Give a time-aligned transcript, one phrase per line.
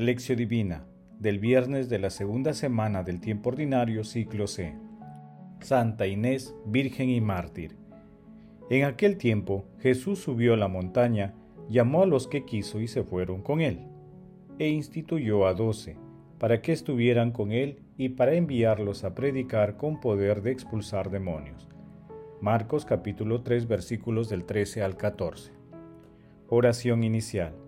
[0.00, 0.84] Lección Divina
[1.18, 4.76] del viernes de la segunda semana del tiempo ordinario ciclo C.
[5.58, 7.74] Santa Inés, Virgen y Mártir.
[8.70, 11.34] En aquel tiempo Jesús subió a la montaña,
[11.68, 13.88] llamó a los que quiso y se fueron con él,
[14.60, 15.96] e instituyó a doce,
[16.38, 21.68] para que estuvieran con él y para enviarlos a predicar con poder de expulsar demonios.
[22.40, 25.50] Marcos capítulo 3 versículos del 13 al 14.
[26.46, 27.67] Oración inicial.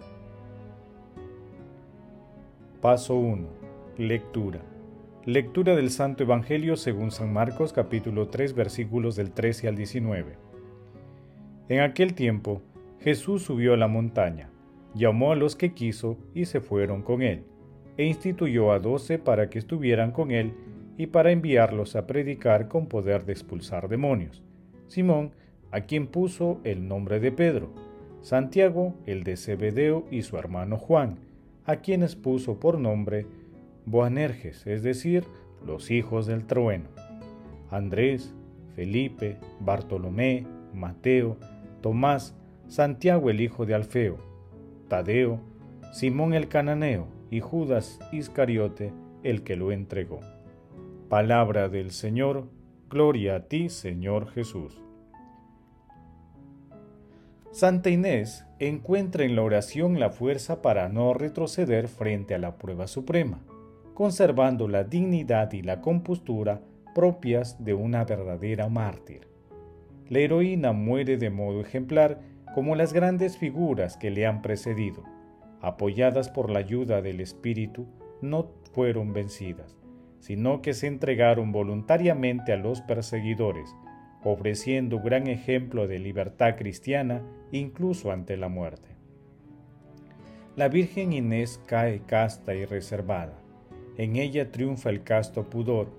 [2.81, 3.47] Paso 1.
[3.99, 4.59] Lectura.
[5.25, 10.35] Lectura del Santo Evangelio según San Marcos capítulo 3 versículos del 13 al 19.
[11.69, 12.63] En aquel tiempo
[12.99, 14.49] Jesús subió a la montaña,
[14.95, 17.43] llamó a los que quiso y se fueron con él,
[17.97, 20.55] e instituyó a doce para que estuvieran con él
[20.97, 24.41] y para enviarlos a predicar con poder de expulsar demonios.
[24.87, 25.33] Simón,
[25.69, 27.71] a quien puso el nombre de Pedro,
[28.21, 31.19] Santiago, el de Zebedeo y su hermano Juan,
[31.71, 33.25] a quienes puso por nombre
[33.85, 35.25] Boanerges, es decir,
[35.65, 36.89] los hijos del trueno.
[37.69, 38.33] Andrés,
[38.75, 41.37] Felipe, Bartolomé, Mateo,
[41.81, 42.35] Tomás,
[42.67, 44.17] Santiago el hijo de Alfeo,
[44.87, 45.39] Tadeo,
[45.91, 50.19] Simón el cananeo y Judas Iscariote el que lo entregó.
[51.09, 52.47] Palabra del Señor,
[52.89, 54.81] gloria a ti Señor Jesús.
[57.51, 62.87] Santa Inés encuentra en la oración la fuerza para no retroceder frente a la prueba
[62.87, 63.43] suprema,
[63.93, 66.61] conservando la dignidad y la compostura
[66.95, 69.27] propias de una verdadera mártir.
[70.07, 72.21] La heroína muere de modo ejemplar
[72.53, 75.03] como las grandes figuras que le han precedido,
[75.61, 77.85] apoyadas por la ayuda del Espíritu,
[78.21, 79.77] no fueron vencidas,
[80.19, 83.75] sino que se entregaron voluntariamente a los perseguidores,
[84.23, 87.21] ofreciendo gran ejemplo de libertad cristiana
[87.51, 88.89] incluso ante la muerte.
[90.55, 93.39] La Virgen Inés cae casta y reservada.
[93.97, 95.89] En ella triunfa el casto pudor,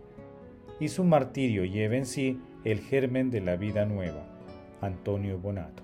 [0.78, 4.26] y su martirio lleva en sí el germen de la vida nueva.
[4.80, 5.82] Antonio Bonato.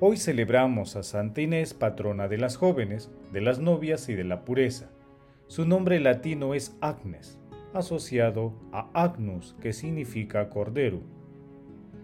[0.00, 4.44] Hoy celebramos a Santa Inés, patrona de las jóvenes, de las novias y de la
[4.44, 4.90] pureza.
[5.48, 7.38] Su nombre latino es Agnes,
[7.78, 11.00] asociado a Agnus, que significa cordero.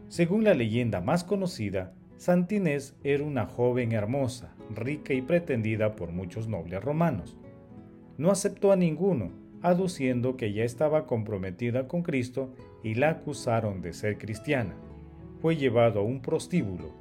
[0.09, 6.49] Según la leyenda más conocida, Santinés era una joven hermosa, rica y pretendida por muchos
[6.49, 7.37] nobles romanos.
[8.17, 13.93] No aceptó a ninguno, aduciendo que ya estaba comprometida con Cristo y la acusaron de
[13.93, 14.75] ser cristiana.
[15.41, 16.93] Fue llevado a un prostíbulo,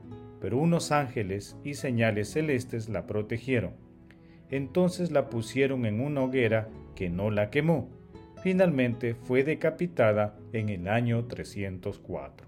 [0.42, 3.74] pero unos ángeles y señales celestes la protegieron.
[4.50, 7.90] Entonces la pusieron en una hoguera que no la quemó
[8.44, 12.46] finalmente fue decapitada en el año 304.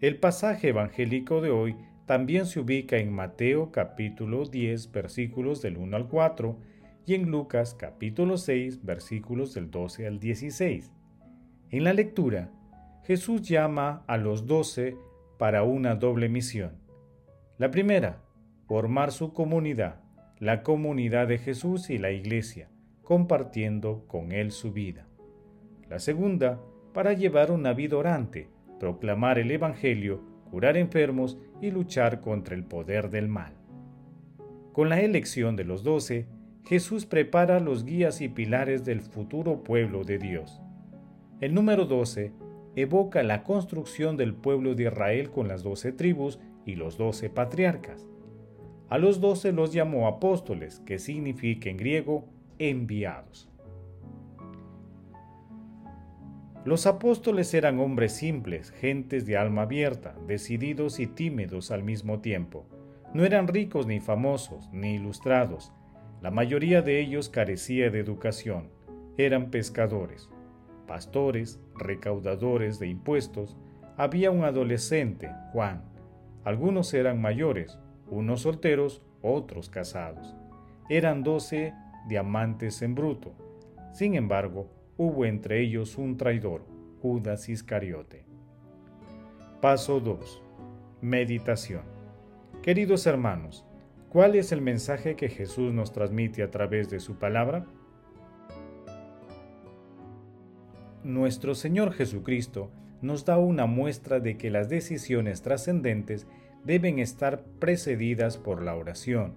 [0.00, 1.76] El pasaje evangélico de hoy
[2.06, 6.56] también se ubica en Mateo capítulo 10 versículos del 1 al 4
[7.04, 10.90] y en Lucas capítulo 6 versículos del 12 al 16.
[11.70, 12.50] En la lectura,
[13.02, 14.96] Jesús llama a los doce
[15.38, 16.78] para una doble misión.
[17.58, 18.22] La primera,
[18.68, 20.00] formar su comunidad,
[20.38, 22.70] la comunidad de Jesús y la iglesia
[23.04, 25.06] compartiendo con él su vida.
[25.88, 26.60] La segunda,
[26.92, 28.48] para llevar una vida orante,
[28.80, 33.52] proclamar el Evangelio, curar enfermos y luchar contra el poder del mal.
[34.72, 36.26] Con la elección de los doce,
[36.64, 40.60] Jesús prepara los guías y pilares del futuro pueblo de Dios.
[41.40, 42.32] El número doce
[42.74, 48.08] evoca la construcción del pueblo de Israel con las doce tribus y los doce patriarcas.
[48.88, 52.28] A los doce los llamó apóstoles, que significa en griego
[52.58, 53.50] enviados.
[56.64, 62.66] Los apóstoles eran hombres simples, gentes de alma abierta, decididos y tímidos al mismo tiempo.
[63.12, 65.72] No eran ricos ni famosos, ni ilustrados.
[66.22, 68.70] La mayoría de ellos carecía de educación.
[69.18, 70.30] Eran pescadores,
[70.86, 73.58] pastores, recaudadores de impuestos.
[73.98, 75.84] Había un adolescente, Juan.
[76.44, 77.78] Algunos eran mayores,
[78.08, 80.34] unos solteros, otros casados.
[80.88, 81.74] Eran doce
[82.08, 83.34] diamantes en bruto.
[83.92, 86.64] Sin embargo, hubo entre ellos un traidor,
[87.00, 88.24] Judas Iscariote.
[89.60, 90.42] Paso 2.
[91.00, 91.82] Meditación.
[92.62, 93.66] Queridos hermanos,
[94.14, 97.66] ¿Cuál es el mensaje que Jesús nos transmite a través de su palabra?
[101.02, 102.70] Nuestro Señor Jesucristo
[103.02, 106.28] nos da una muestra de que las decisiones trascendentes
[106.62, 109.34] deben estar precedidas por la oración,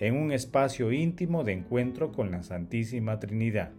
[0.00, 3.72] en un espacio íntimo de encuentro con la Santísima Trinidad.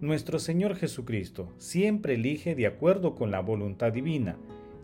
[0.00, 4.36] Nuestro Señor Jesucristo siempre elige de acuerdo con la voluntad divina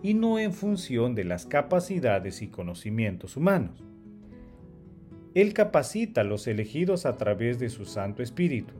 [0.02, 3.82] y no en función de las capacidades y conocimientos humanos.
[5.34, 8.74] Él capacita a los elegidos a través de su Santo Espíritu.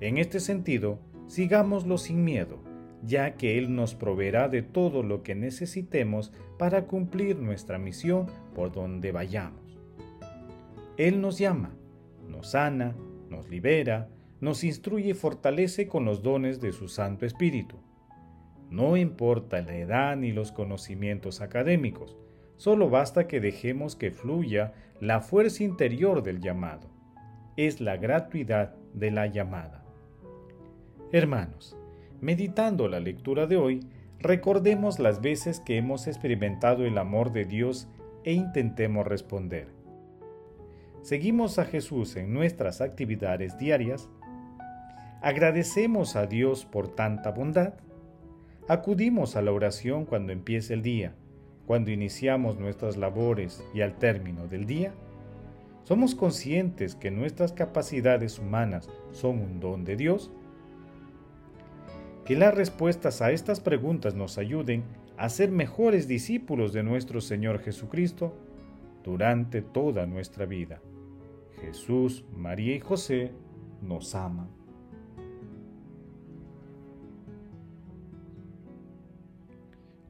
[0.00, 2.58] En este sentido, sigámoslo sin miedo,
[3.02, 8.72] ya que Él nos proveerá de todo lo que necesitemos para cumplir nuestra misión por
[8.72, 9.67] donde vayamos.
[10.98, 11.76] Él nos llama,
[12.26, 12.96] nos sana,
[13.30, 14.08] nos libera,
[14.40, 17.76] nos instruye y fortalece con los dones de su Santo Espíritu.
[18.68, 22.16] No importa la edad ni los conocimientos académicos,
[22.56, 26.90] solo basta que dejemos que fluya la fuerza interior del llamado.
[27.56, 29.84] Es la gratuidad de la llamada.
[31.12, 31.76] Hermanos,
[32.20, 33.86] meditando la lectura de hoy,
[34.18, 37.86] recordemos las veces que hemos experimentado el amor de Dios
[38.24, 39.77] e intentemos responder.
[41.02, 44.08] ¿Seguimos a Jesús en nuestras actividades diarias?
[45.22, 47.74] ¿Agradecemos a Dios por tanta bondad?
[48.68, 51.14] Acudimos a la oración cuando empiece el día,
[51.66, 54.92] cuando iniciamos nuestras labores y al término del día.
[55.84, 60.30] ¿Somos conscientes que nuestras capacidades humanas son un don de Dios?
[62.26, 64.84] Que las respuestas a estas preguntas nos ayuden
[65.16, 68.36] a ser mejores discípulos de nuestro Señor Jesucristo
[69.04, 70.80] durante toda nuestra vida.
[71.60, 73.32] Jesús, María y José
[73.82, 74.48] nos aman.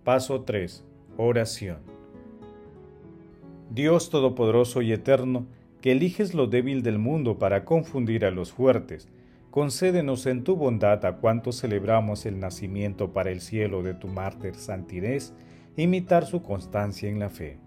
[0.05, 0.85] Paso 3.
[1.19, 1.79] Oración.
[3.71, 5.47] Dios Todopoderoso y Eterno,
[5.83, 9.09] que eliges lo débil del mundo para confundir a los fuertes,
[9.51, 14.55] concédenos en tu bondad a cuantos celebramos el nacimiento para el cielo de tu mártir
[14.55, 15.35] Santirés,
[15.77, 17.59] imitar su constancia en la fe.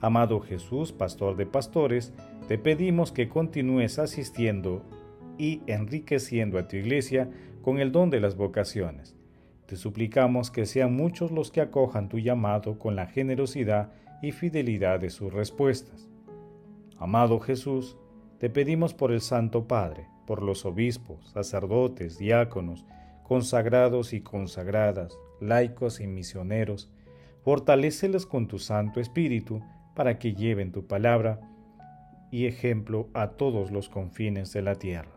[0.00, 2.12] Amado Jesús, Pastor de Pastores,
[2.46, 4.82] te pedimos que continúes asistiendo
[5.38, 7.30] y enriqueciendo a tu iglesia
[7.62, 9.18] con el don de las vocaciones
[9.68, 13.92] te suplicamos que sean muchos los que acojan tu llamado con la generosidad
[14.22, 16.08] y fidelidad de sus respuestas.
[16.96, 17.98] Amado Jesús,
[18.38, 22.86] te pedimos por el Santo Padre, por los obispos, sacerdotes, diáconos,
[23.24, 26.90] consagrados y consagradas, laicos y misioneros,
[27.42, 29.60] fortaléceles con tu Santo Espíritu
[29.98, 31.40] para que lleven tu palabra
[32.30, 35.10] y ejemplo a todos los confines de la tierra.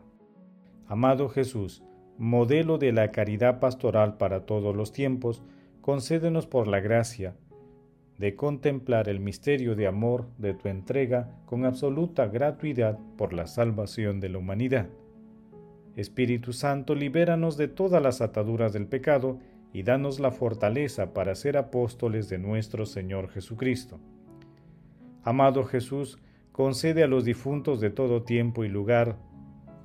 [0.87, 1.83] Amado Jesús,
[2.17, 5.43] modelo de la caridad pastoral para todos los tiempos,
[5.81, 7.35] concédenos por la gracia
[8.17, 14.19] de contemplar el misterio de amor de tu entrega con absoluta gratuidad por la salvación
[14.19, 14.89] de la humanidad.
[15.95, 19.37] Espíritu Santo, libéranos de todas las ataduras del pecado
[19.73, 23.99] y danos la fortaleza para ser apóstoles de nuestro Señor Jesucristo.
[25.23, 26.19] Amado Jesús,
[26.51, 29.17] concede a los difuntos de todo tiempo y lugar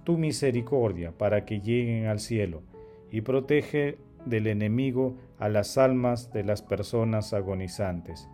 [0.04, 2.62] tu misericordia para que lleguen al cielo
[3.10, 8.28] y protege del enemigo a las almas de las personas agonizantes.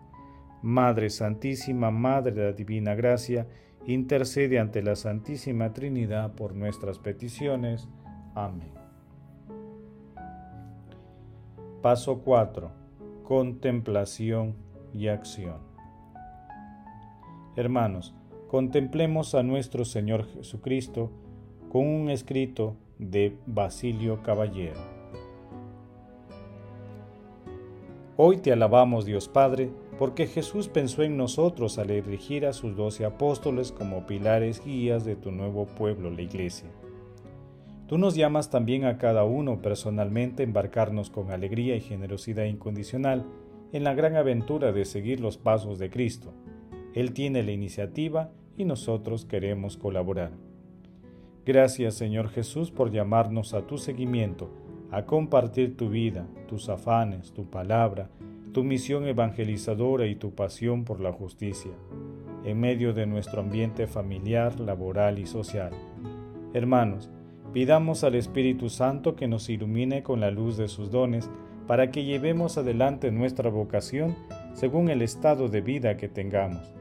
[0.62, 3.46] Madre Santísima, Madre de la Divina Gracia,
[3.86, 7.88] intercede ante la Santísima Trinidad por nuestras peticiones.
[8.34, 8.72] Amén.
[11.82, 12.70] Paso 4.
[13.24, 14.54] Contemplación
[14.94, 15.71] y acción.
[17.54, 18.14] Hermanos,
[18.48, 21.10] contemplemos a nuestro Señor Jesucristo,
[21.68, 24.80] con un escrito de Basilio Caballero.
[28.16, 33.04] Hoy te alabamos Dios Padre, porque Jesús pensó en nosotros al elegir a sus doce
[33.04, 36.70] apóstoles como pilares guías de tu nuevo pueblo, la Iglesia.
[37.86, 43.26] Tú nos llamas también a cada uno personalmente a embarcarnos con alegría y generosidad incondicional
[43.72, 46.32] en la gran aventura de seguir los pasos de Cristo.
[46.94, 50.32] Él tiene la iniciativa y nosotros queremos colaborar.
[51.44, 54.50] Gracias Señor Jesús por llamarnos a tu seguimiento,
[54.90, 58.10] a compartir tu vida, tus afanes, tu palabra,
[58.52, 61.72] tu misión evangelizadora y tu pasión por la justicia,
[62.44, 65.72] en medio de nuestro ambiente familiar, laboral y social.
[66.52, 67.10] Hermanos,
[67.52, 71.30] pidamos al Espíritu Santo que nos ilumine con la luz de sus dones
[71.66, 74.14] para que llevemos adelante nuestra vocación
[74.52, 76.74] según el estado de vida que tengamos.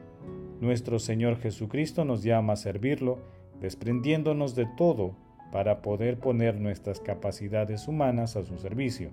[0.62, 3.18] Nuestro Señor Jesucristo nos llama a servirlo
[3.60, 5.16] desprendiéndonos de todo
[5.50, 9.10] para poder poner nuestras capacidades humanas a su servicio,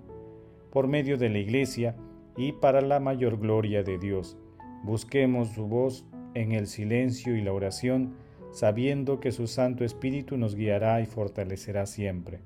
[0.70, 1.96] por medio de la Iglesia
[2.36, 4.38] y para la mayor gloria de Dios.
[4.84, 8.14] Busquemos su voz en el silencio y la oración,
[8.52, 12.38] sabiendo que su Santo Espíritu nos guiará y fortalecerá siempre.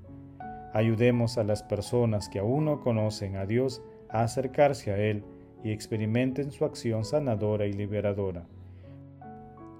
[0.73, 5.23] Ayudemos a las personas que aún no conocen a Dios a acercarse a Él
[5.63, 8.47] y experimenten su acción sanadora y liberadora.